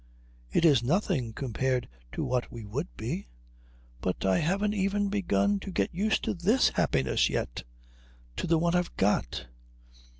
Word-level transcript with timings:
"It 0.51 0.65
is 0.65 0.81
nothing 0.81 1.31
compared 1.31 1.87
to 2.13 2.23
what 2.23 2.51
we 2.51 2.65
would 2.65 2.87
be." 2.97 3.27
"But 4.01 4.25
I 4.25 4.39
haven't 4.39 4.73
even 4.73 5.09
begun 5.09 5.59
to 5.59 5.69
get 5.69 5.93
used 5.93 6.23
to 6.23 6.33
this 6.33 6.69
happiness 6.69 7.29
yet 7.29 7.61
to 8.37 8.47
the 8.47 8.57
one 8.57 8.73
I've 8.73 8.97
got." 8.97 9.45